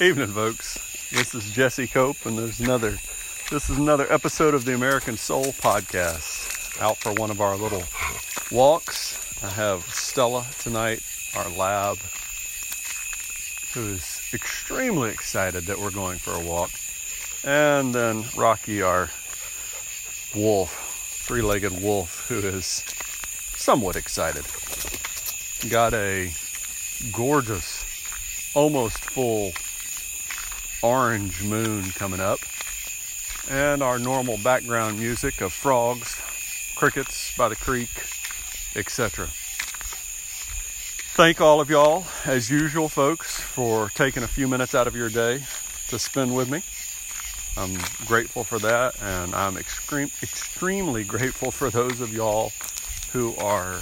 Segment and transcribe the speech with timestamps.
[0.00, 0.78] Evening, folks.
[1.12, 2.98] This is Jesse Cope, and there's another.
[3.50, 6.80] This is another episode of the American Soul Podcast.
[6.80, 7.84] Out for one of our little
[8.50, 9.44] walks.
[9.44, 11.02] I have Stella tonight,
[11.36, 11.98] our lab,
[13.74, 16.70] who is extremely excited that we're going for a walk,
[17.44, 19.10] and then Rocky, our
[20.34, 22.82] wolf, three-legged wolf, who is
[23.56, 24.44] somewhat excited.
[25.70, 26.32] Got a
[27.12, 27.84] gorgeous,
[28.54, 29.52] almost full
[30.82, 32.38] orange moon coming up,
[33.50, 36.20] and our normal background music of frogs,
[36.76, 37.90] crickets by the creek,
[38.76, 39.28] etc.
[41.14, 45.10] Thank all of y'all, as usual, folks, for taking a few minutes out of your
[45.10, 45.42] day
[45.88, 46.62] to spend with me.
[47.56, 52.50] I'm grateful for that, and I'm extreme, extremely grateful for those of y'all
[53.12, 53.76] who are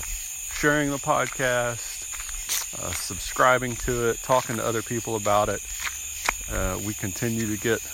[0.52, 2.02] sharing the podcast,
[2.82, 5.62] uh, subscribing to it, talking to other people about it.
[6.52, 7.88] Uh, we continue to get a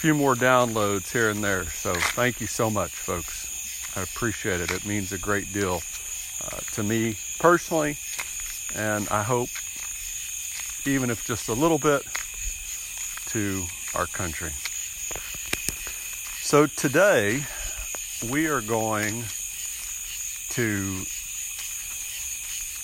[0.00, 1.64] few more downloads here and there.
[1.64, 3.46] So thank you so much, folks.
[3.96, 4.70] I appreciate it.
[4.70, 5.82] It means a great deal
[6.44, 7.98] uh, to me personally,
[8.74, 9.50] and I hope,
[10.86, 12.02] even if just a little bit,
[13.26, 13.64] to
[13.94, 14.50] our country.
[16.40, 17.44] So today,
[18.30, 19.24] we are going
[20.50, 21.02] to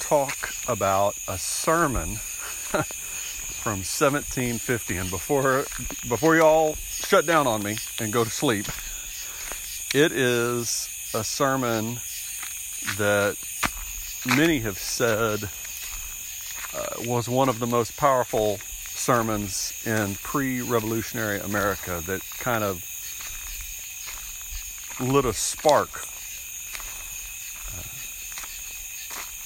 [0.01, 2.19] talk about a sermon
[3.65, 4.99] from 1750.
[4.99, 5.65] And before
[6.07, 8.67] before y'all shut down on me and go to sleep,
[9.95, 11.97] it is a sermon
[12.99, 13.39] that
[14.37, 15.49] many have said
[16.77, 18.59] uh, was one of the most powerful
[18.91, 22.85] sermons in pre-revolutionary America that kind of
[25.01, 26.07] lit a spark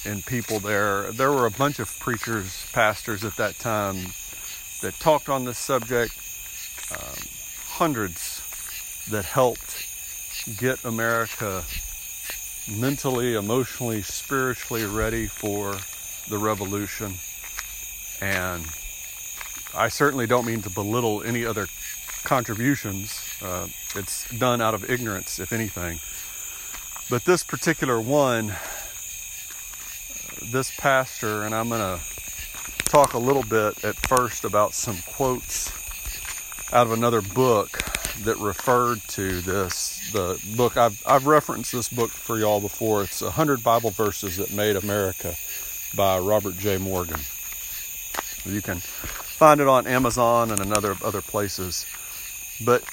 [0.05, 1.11] in people there.
[1.11, 3.97] There were a bunch of preachers, pastors at that time
[4.81, 6.13] that talked on this subject,
[6.91, 7.17] um,
[7.67, 8.41] hundreds
[9.09, 9.85] that helped
[10.57, 11.63] get America
[12.77, 15.75] mentally, emotionally, spiritually ready for
[16.29, 17.13] the revolution.
[18.21, 18.65] And
[19.75, 21.67] I certainly don't mean to belittle any other
[22.23, 23.23] contributions.
[23.41, 25.99] Uh, it's done out of ignorance, if anything.
[27.09, 28.53] But this particular one
[30.41, 32.03] this pastor, and I'm going to
[32.89, 35.71] talk a little bit at first about some quotes
[36.73, 37.69] out of another book
[38.23, 40.11] that referred to this.
[40.11, 43.03] The book I've I've referenced this book for y'all before.
[43.03, 45.35] It's hundred Bible verses that made America
[45.95, 46.77] by Robert J.
[46.79, 47.19] Morgan.
[48.43, 51.85] You can find it on Amazon and another other places.
[52.65, 52.83] But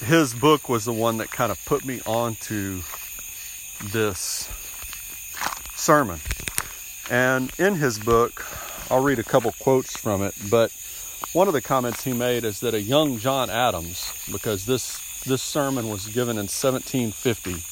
[0.00, 2.82] his book was the one that kind of put me onto
[3.92, 4.48] this
[5.76, 6.18] sermon.
[7.08, 8.44] And in his book,
[8.90, 10.70] I'll read a couple quotes from it, but
[11.32, 15.42] one of the comments he made is that a young John Adams, because this this
[15.42, 17.62] sermon was given in 1750,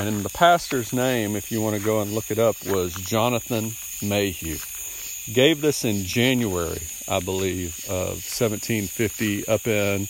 [0.00, 3.72] and the pastor's name, if you want to go and look it up, was Jonathan
[4.02, 4.58] Mayhew.
[5.32, 10.08] Gave this in January, I believe, of 1750 up in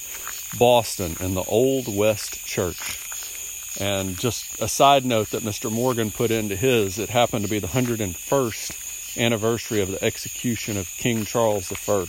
[0.58, 2.98] Boston in the Old West Church.
[3.78, 5.70] And just a side note that Mr.
[5.70, 8.81] Morgan put into his, it happened to be the 101st
[9.16, 12.06] anniversary of the execution of King Charles I.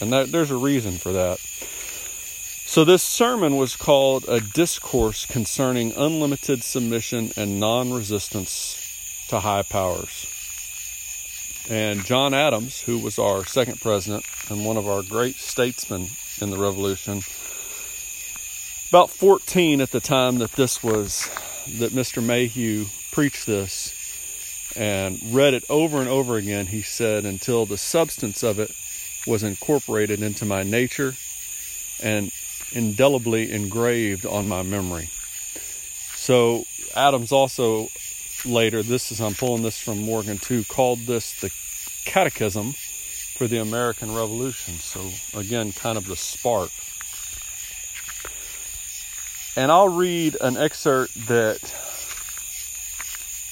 [0.00, 1.38] And that, there's a reason for that.
[2.66, 8.80] So, this sermon was called A Discourse Concerning Unlimited Submission and Non Resistance
[9.28, 10.26] to High Powers.
[11.68, 16.08] And John Adams, who was our second president and one of our great statesmen
[16.40, 17.22] in the Revolution,
[18.88, 21.30] about 14 at the time that this was,
[21.78, 22.22] that Mr.
[22.22, 23.94] Mayhew preached this
[24.76, 28.72] and read it over and over again, he said, until the substance of it
[29.26, 31.14] was incorporated into my nature
[32.02, 32.32] and
[32.72, 35.08] indelibly engraved on my memory.
[36.16, 36.64] So,
[36.94, 37.88] Adams also
[38.44, 41.50] later, this is, I'm pulling this from Morgan too, called this the
[42.04, 42.72] catechism
[43.36, 44.74] for the American Revolution.
[44.74, 46.70] So, again, kind of the spark
[49.56, 51.74] and I'll read an excerpt that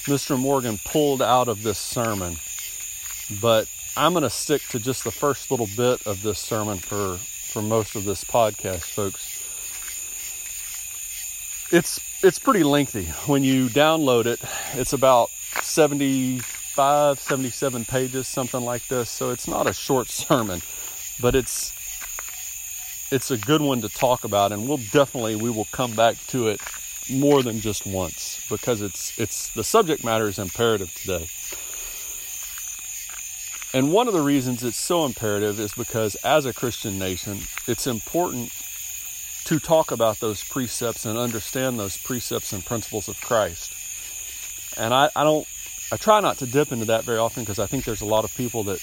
[0.05, 0.37] Mr.
[0.37, 2.35] Morgan pulled out of this sermon,
[3.41, 7.17] but I'm going to stick to just the first little bit of this sermon for,
[7.17, 9.29] for most of this podcast, folks.
[11.71, 13.05] It's it's pretty lengthy.
[13.27, 14.41] When you download it,
[14.73, 15.29] it's about
[15.61, 19.09] 75, 77 pages, something like this.
[19.09, 20.61] So it's not a short sermon,
[21.21, 21.71] but it's
[23.09, 26.49] it's a good one to talk about, and we'll definitely we will come back to
[26.49, 26.59] it
[27.09, 31.27] more than just once because it's it's the subject matter is imperative today.
[33.73, 37.87] And one of the reasons it's so imperative is because as a Christian nation, it's
[37.87, 38.51] important
[39.45, 43.73] to talk about those precepts and understand those precepts and principles of Christ.
[44.77, 45.47] And I, I don't,
[45.91, 48.23] I try not to dip into that very often because I think there's a lot
[48.25, 48.79] of people that,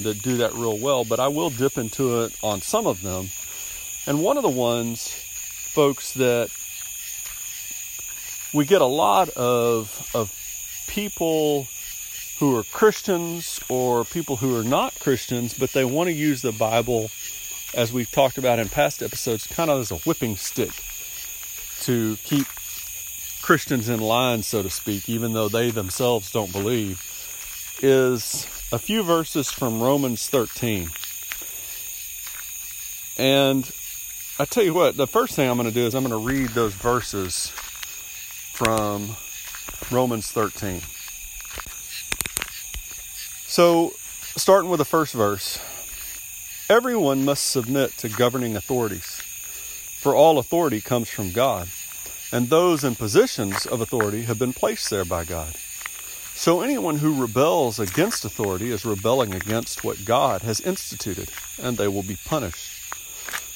[0.00, 3.28] that do that real well, but I will dip into it on some of them.
[4.06, 6.50] And one of the ones, folks, that
[8.52, 10.32] we get a lot of, of
[10.86, 11.66] people
[12.38, 16.52] who are Christians or people who are not Christians, but they want to use the
[16.52, 17.10] Bible,
[17.72, 20.72] as we've talked about in past episodes, kind of as a whipping stick
[21.82, 22.46] to keep
[23.42, 27.00] Christians in line, so to speak, even though they themselves don't believe,
[27.80, 30.90] is a few verses from Romans 13.
[33.18, 33.70] And
[34.38, 36.28] I tell you what, the first thing I'm going to do is I'm going to
[36.28, 37.52] read those verses
[38.52, 39.16] from
[39.90, 40.80] Romans 13.
[43.46, 43.92] So,
[44.36, 45.58] starting with the first verse
[46.70, 49.20] Everyone must submit to governing authorities,
[50.00, 51.68] for all authority comes from God,
[52.32, 55.54] and those in positions of authority have been placed there by God.
[56.34, 61.88] So, anyone who rebels against authority is rebelling against what God has instituted, and they
[61.88, 62.70] will be punished.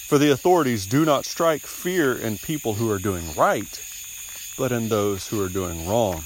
[0.09, 3.81] For the authorities do not strike fear in people who are doing right,
[4.57, 6.25] but in those who are doing wrong.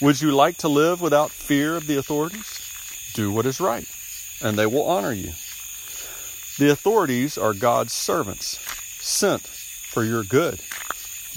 [0.00, 2.60] Would you like to live without fear of the authorities?
[3.14, 3.86] Do what is right,
[4.42, 5.32] and they will honor you.
[6.58, 8.58] The authorities are God's servants,
[9.00, 10.60] sent for your good.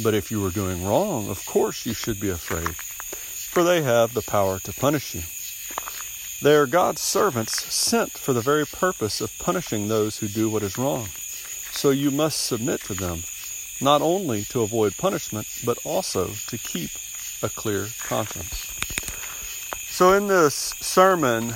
[0.01, 4.13] But if you are doing wrong, of course you should be afraid, for they have
[4.13, 5.21] the power to punish you.
[6.41, 10.63] They are God's servants sent for the very purpose of punishing those who do what
[10.63, 11.07] is wrong.
[11.71, 13.23] So you must submit to them,
[13.83, 16.91] not only to avoid punishment, but also to keep
[17.41, 18.69] a clear conscience.
[19.89, 21.53] So, in this sermon,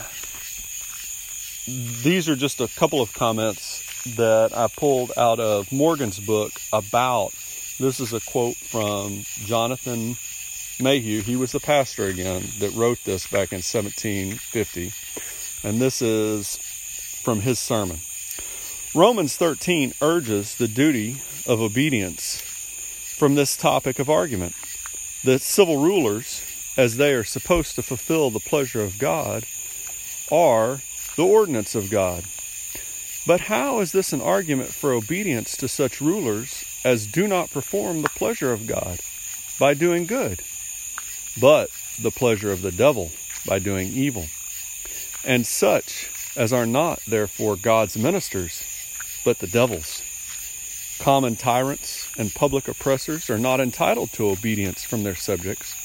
[2.04, 3.84] these are just a couple of comments
[4.16, 7.34] that I pulled out of Morgan's book about.
[7.80, 10.18] This is a quote from Jonathan
[10.80, 11.22] Mayhew.
[11.22, 14.94] He was the pastor again that wrote this back in 1750.
[15.64, 16.58] And this is
[17.24, 18.00] from his sermon.
[18.96, 22.42] Romans 13 urges the duty of obedience
[23.18, 24.56] from this topic of argument.
[25.26, 26.42] The civil rulers,
[26.78, 29.44] as they are supposed to fulfill the pleasure of God,
[30.32, 30.80] are
[31.18, 32.24] the ordinance of God.
[33.28, 38.02] But how is this an argument for obedience to such rulers as do not perform
[38.02, 39.02] the pleasure of God
[39.60, 40.42] by doing good,
[41.40, 41.70] but
[42.02, 43.12] the pleasure of the devil
[43.46, 44.28] by doing evil?
[45.26, 48.64] And such as are not, therefore, God's ministers,
[49.28, 50.02] but the devil's.
[51.00, 55.76] Common tyrants and public oppressors are not entitled to obedience from their subjects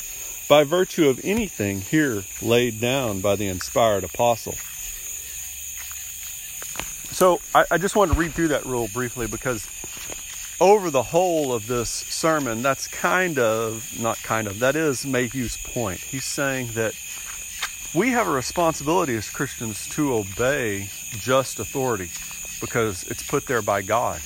[0.49, 4.53] by virtue of anything here laid down by the inspired apostle.
[7.11, 9.67] So I, I, just wanted to read through that rule briefly because
[10.61, 15.57] over the whole of this sermon, that's kind of, not kind of, that is Mayhew's
[15.57, 15.99] point.
[15.99, 16.95] He's saying that
[17.93, 22.11] we have a responsibility as Christians to obey just authority
[22.63, 24.23] because it's put there by God.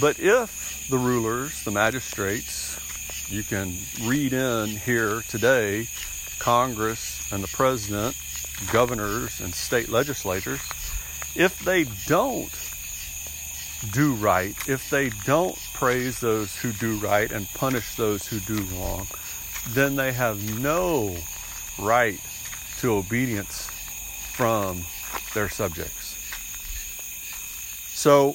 [0.00, 2.80] But if the rulers, the magistrates,
[3.28, 5.86] you can read in here today,
[6.40, 8.16] Congress and the president,
[8.72, 10.60] governors and state legislatures,
[11.36, 12.50] if they don't
[13.92, 18.62] do right, if they don't praise those who do right and punish those who do
[18.74, 19.06] wrong,
[19.68, 21.16] then they have no
[21.78, 22.20] right
[22.80, 23.68] to obedience
[24.32, 24.82] from
[25.34, 25.99] their subjects.
[28.00, 28.34] So,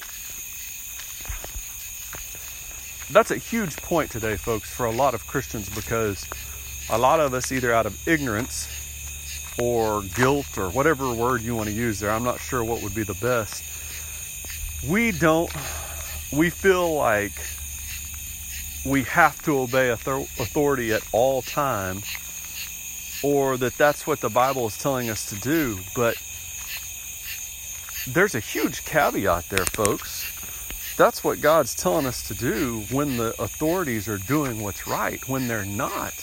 [3.10, 6.24] that's a huge point today, folks, for a lot of Christians because
[6.88, 8.68] a lot of us, either out of ignorance
[9.58, 12.94] or guilt or whatever word you want to use there, I'm not sure what would
[12.94, 13.64] be the best.
[14.88, 15.52] We don't,
[16.32, 17.32] we feel like
[18.84, 22.04] we have to obey authority at all times
[23.20, 25.80] or that that's what the Bible is telling us to do.
[25.96, 26.14] But
[28.06, 30.32] there's a huge caveat there, folks.
[30.96, 35.26] That's what God's telling us to do when the authorities are doing what's right.
[35.28, 36.14] When they're not,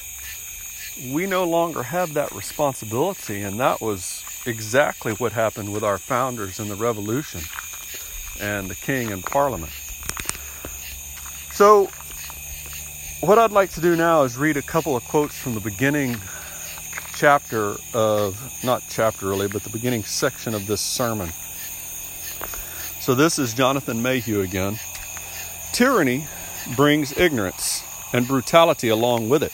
[1.11, 3.41] we no longer have that responsibility.
[3.41, 7.41] And that was exactly what happened with our founders in the revolution
[8.41, 9.71] and the king and parliament.
[11.51, 11.89] So,
[13.19, 16.17] what I'd like to do now is read a couple of quotes from the beginning
[17.15, 21.29] chapter of, not chapter really, but the beginning section of this sermon.
[23.03, 24.79] So this is Jonathan Mayhew again.
[25.73, 26.25] Tyranny
[26.77, 27.83] brings ignorance
[28.13, 29.51] and brutality along with it.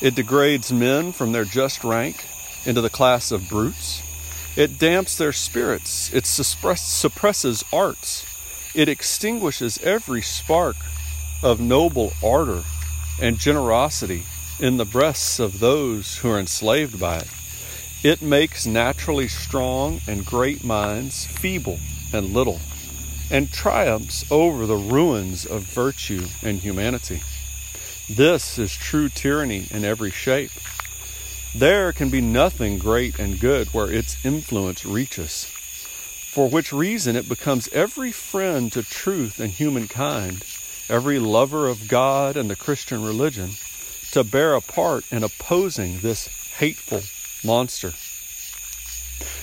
[0.00, 2.24] It degrades men from their just rank
[2.64, 4.00] into the class of brutes.
[4.54, 6.14] It damps their spirits.
[6.14, 8.24] It suppresses arts.
[8.76, 10.76] It extinguishes every spark
[11.42, 12.62] of noble ardor
[13.20, 14.22] and generosity
[14.60, 17.28] in the breasts of those who are enslaved by it.
[18.04, 21.80] It makes naturally strong and great minds feeble
[22.12, 22.60] and little,
[23.30, 27.22] and triumphs over the ruins of virtue and humanity.
[28.08, 30.50] This is true tyranny in every shape.
[31.54, 37.28] There can be nothing great and good where its influence reaches, for which reason it
[37.28, 40.44] becomes every friend to truth and humankind,
[40.88, 43.50] every lover of God and the Christian religion,
[44.12, 46.26] to bear a part in opposing this
[46.56, 47.02] hateful
[47.44, 47.92] monster.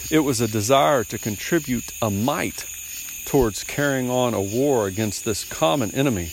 [0.10, 2.66] It was a desire to contribute a mite
[3.26, 6.32] towards carrying on a war against this common enemy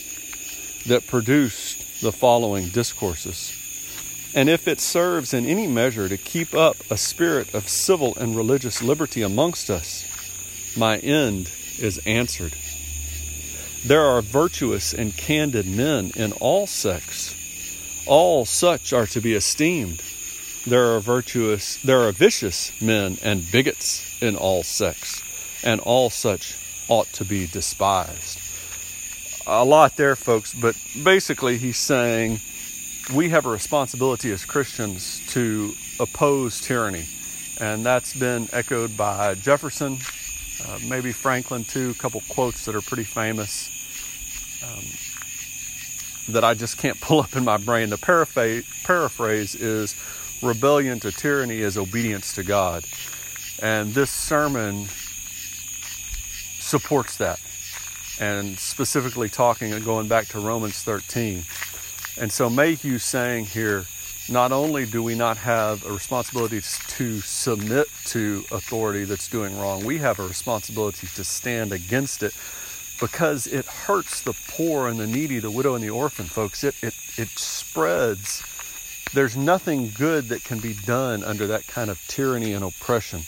[0.86, 3.52] that produced the following discourses.
[4.34, 8.34] And if it serves in any measure to keep up a spirit of civil and
[8.34, 10.04] religious liberty amongst us,
[10.76, 12.54] my end is answered.
[13.84, 17.34] There are virtuous and candid men in all sects.
[18.06, 20.02] All such are to be esteemed.
[20.66, 25.22] There are virtuous, there are vicious men and bigots in all sects,
[25.62, 26.56] and all such
[26.88, 28.40] ought to be despised
[29.46, 32.40] a lot there, folks, but basically he's saying
[33.14, 37.06] we have a responsibility as Christians to oppose tyranny.
[37.60, 39.98] And that's been echoed by Jefferson,
[40.66, 43.70] uh, maybe Franklin too, a couple quotes that are pretty famous
[44.64, 44.84] um,
[46.34, 47.90] that I just can't pull up in my brain.
[47.90, 49.94] The paraphrase, paraphrase is
[50.42, 52.84] rebellion to tyranny is obedience to God.
[53.62, 54.86] And this sermon
[56.58, 57.40] supports that
[58.18, 61.44] and specifically talking and going back to Romans 13.
[62.18, 63.86] And so Mayhew's saying here,
[64.28, 69.84] not only do we not have a responsibility to submit to authority that's doing wrong,
[69.84, 72.34] we have a responsibility to stand against it
[73.00, 76.64] because it hurts the poor and the needy, the widow and the orphan, folks.
[76.64, 78.42] It, it, it spreads.
[79.12, 83.22] There's nothing good that can be done under that kind of tyranny and oppression.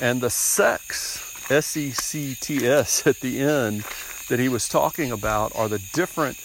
[0.00, 3.84] And the sects, S E C T S, at the end,
[4.28, 6.38] that he was talking about are the different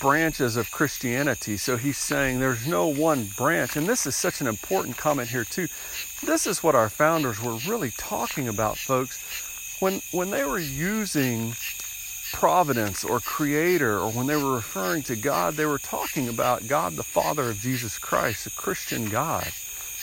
[0.00, 1.56] branches of Christianity.
[1.56, 3.76] So he's saying there's no one branch.
[3.76, 5.68] And this is such an important comment here, too.
[6.24, 9.22] This is what our founders were really talking about, folks.
[9.80, 11.54] When, when they were using
[12.32, 16.94] providence or creator, or when they were referring to God, they were talking about God
[16.94, 19.48] the Father of Jesus Christ, a Christian God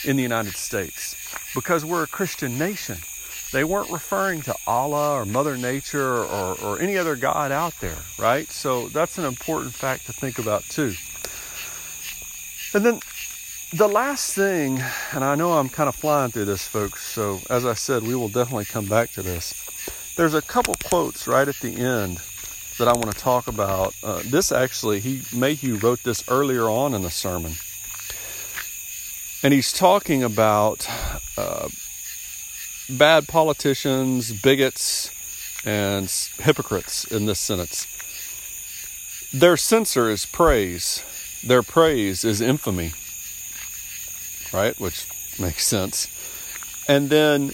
[0.04, 1.16] in the United States,
[1.54, 2.98] because we're a Christian nation.
[3.52, 7.98] They weren't referring to Allah or Mother Nature or, or any other God out there,
[8.18, 8.50] right?
[8.52, 10.94] So that's an important fact to think about too.
[12.74, 13.00] And then
[13.74, 14.80] the last thing,
[15.14, 18.16] and I know I'm kind of flying through this, folks, so as I said, we
[18.16, 19.69] will definitely come back to this.
[20.20, 22.20] There's a couple quotes right at the end
[22.78, 23.96] that I want to talk about.
[24.04, 27.54] Uh, this actually, he Mayhew wrote this earlier on in the sermon,
[29.42, 30.86] and he's talking about
[31.38, 31.70] uh,
[32.90, 35.10] bad politicians, bigots,
[35.66, 36.12] and
[36.44, 37.88] hypocrites in this sentence.
[39.32, 41.02] Their censor is praise,
[41.48, 42.92] their praise is infamy.
[44.52, 44.78] Right?
[44.82, 45.08] Which
[45.40, 46.10] makes sense.
[46.90, 47.54] And then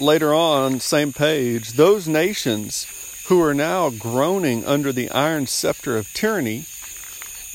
[0.00, 2.86] later on, same page, those nations
[3.26, 6.66] who are now groaning under the iron scepter of tyranny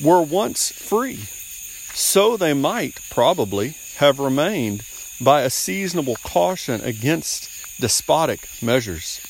[0.00, 1.28] were once free.
[1.94, 4.84] So they might probably have remained
[5.20, 9.20] by a seasonable caution against despotic measures.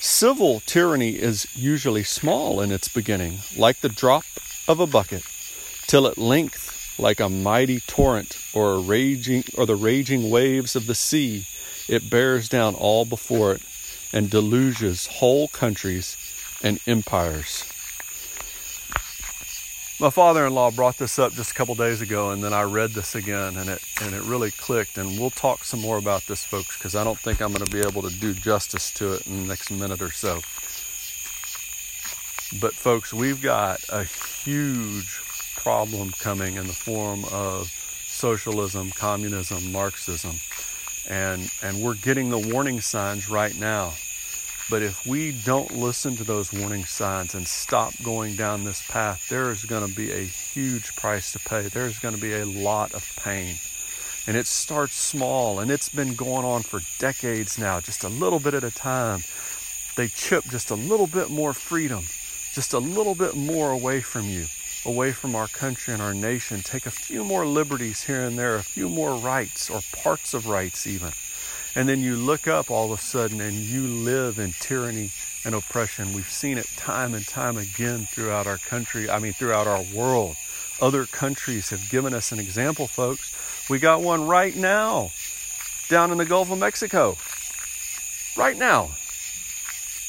[0.00, 4.24] Civil tyranny is usually small in its beginning, like the drop
[4.68, 5.24] of a bucket,
[5.86, 10.86] till at length, like a mighty torrent or a raging or the raging waves of
[10.86, 11.46] the sea,
[11.88, 13.62] it bears down all before it
[14.12, 16.16] and deluges whole countries
[16.62, 17.64] and empires.
[20.00, 23.16] My father-in-law brought this up just a couple days ago, and then I read this
[23.16, 24.96] again, and it and it really clicked.
[24.96, 27.72] And we'll talk some more about this, folks, because I don't think I'm going to
[27.72, 30.36] be able to do justice to it in the next minute or so.
[32.60, 35.20] But folks, we've got a huge
[35.56, 37.68] problem coming in the form of
[38.06, 40.36] socialism, communism, Marxism,
[41.08, 43.92] and and we're getting the warning signs right now
[44.70, 49.26] but if we don't listen to those warning signs and stop going down this path,
[49.30, 51.62] there is going to be a huge price to pay.
[51.62, 53.56] There's going to be a lot of pain.
[54.26, 58.38] And it starts small, and it's been going on for decades now, just a little
[58.38, 59.24] bit at a time.
[59.96, 62.04] They chip just a little bit more freedom,
[62.52, 64.44] just a little bit more away from you,
[64.88, 66.62] away from our country and our nation.
[66.62, 70.46] Take a few more liberties here and there, a few more rights or parts of
[70.46, 71.12] rights, even.
[71.74, 75.10] And then you look up all of a sudden and you live in tyranny
[75.44, 76.14] and oppression.
[76.14, 80.36] We've seen it time and time again throughout our country, I mean, throughout our world.
[80.80, 83.30] Other countries have given us an example, folks.
[83.68, 85.10] We got one right now
[85.90, 87.18] down in the Gulf of Mexico.
[88.38, 88.90] Right now.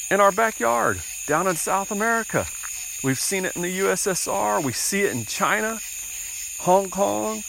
[0.09, 2.47] In our backyard, down in South America.
[3.01, 4.61] We've seen it in the USSR.
[4.61, 5.79] We see it in China,
[6.59, 7.43] Hong Kong.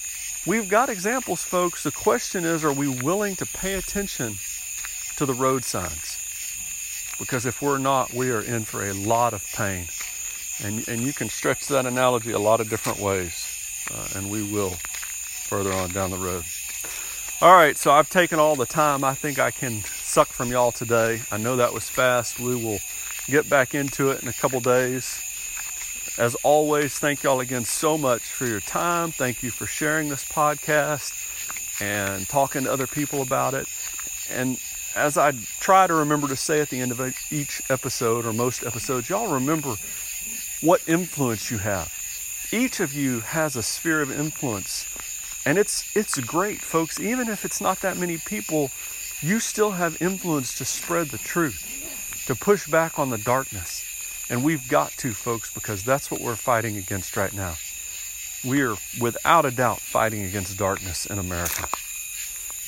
[0.47, 1.83] We've got examples, folks.
[1.83, 4.37] The question is are we willing to pay attention
[5.17, 6.17] to the road signs?
[7.19, 9.87] Because if we're not, we are in for a lot of pain.
[10.63, 13.47] And, and you can stretch that analogy a lot of different ways,
[13.93, 14.77] uh, and we will
[15.49, 16.45] further on down the road.
[17.43, 20.73] All right, so I've taken all the time I think I can suck from y'all
[20.73, 21.23] today.
[21.33, 22.39] I know that was fast.
[22.39, 22.79] We will
[23.27, 25.21] get back into it in a couple days.
[26.19, 29.11] As always, thank y'all again so much for your time.
[29.13, 31.13] Thank you for sharing this podcast
[31.81, 33.67] and talking to other people about it.
[34.31, 34.61] And
[34.95, 37.01] as I try to remember to say at the end of
[37.31, 39.77] each episode or most episodes, y'all remember
[40.61, 41.93] what influence you have.
[42.53, 44.87] Each of you has a sphere of influence.
[45.47, 47.01] And it's it's great, folks.
[47.01, 48.71] Even if it's not that many people,
[49.23, 53.85] you still have influence to spread the truth, to push back on the darkness.
[54.31, 57.57] And we've got to, folks, because that's what we're fighting against right now.
[58.45, 61.69] We are without a doubt fighting against darkness in America.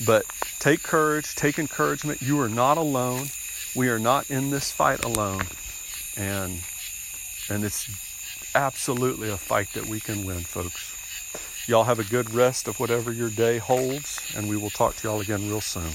[0.05, 0.25] But
[0.59, 2.21] take courage, take encouragement.
[2.21, 3.27] You are not alone.
[3.75, 5.47] We are not in this fight alone.
[6.17, 6.59] And
[7.49, 7.89] and it's
[8.55, 10.93] absolutely a fight that we can win, folks.
[11.65, 15.07] Y'all have a good rest of whatever your day holds, and we will talk to
[15.07, 15.91] y'all again real soon.